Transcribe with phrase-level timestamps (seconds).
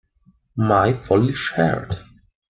[0.55, 2.01] My Foolish Heart